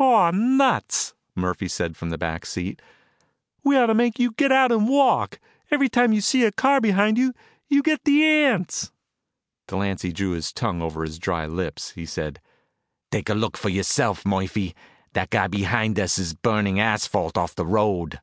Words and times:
"Aw 0.00 0.32
nuts!" 0.32 1.14
Murphy 1.36 1.68
said 1.68 1.96
from 1.96 2.10
the 2.10 2.18
back 2.18 2.44
seat. 2.44 2.82
"We 3.62 3.76
ought 3.76 3.86
to 3.86 3.94
make 3.94 4.18
you 4.18 4.32
get 4.32 4.50
out 4.50 4.72
and 4.72 4.88
walk. 4.88 5.38
Every 5.70 5.88
time 5.88 6.12
you 6.12 6.20
see 6.20 6.44
a 6.44 6.50
car 6.50 6.80
behind 6.80 7.18
you, 7.18 7.32
you 7.68 7.84
get 7.84 8.02
the 8.02 8.24
ants." 8.26 8.90
Delancy 9.68 10.10
drew 10.12 10.30
his 10.32 10.52
tongue 10.52 10.82
over 10.82 11.06
dry 11.06 11.46
lips. 11.46 11.90
He 11.92 12.04
said, 12.04 12.40
"Take 13.12 13.28
a 13.28 13.34
look 13.34 13.56
for 13.56 13.68
yourself, 13.68 14.26
Murphy. 14.26 14.74
That 15.12 15.30
guy 15.30 15.46
behind 15.46 15.96
is 16.00 16.34
burning 16.34 16.80
asphalt 16.80 17.38
off 17.38 17.54
the 17.54 17.64
road." 17.64 18.18